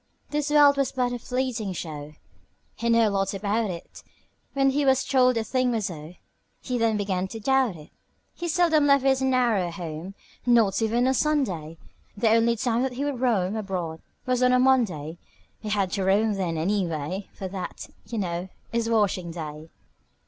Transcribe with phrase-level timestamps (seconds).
[0.31, 2.13] This world was but a fleeting show
[2.75, 4.01] He knew a lot about it;
[4.53, 6.15] When he was told a thing was so
[6.59, 7.91] He then began to doubt it.
[8.33, 11.77] He seldom left his narrow home Not even on a Sunday;
[12.17, 15.19] The only time that he would roam Abroad was on a Monday.
[15.59, 19.69] He had to roam then, anyway, For that, you know, is washing day.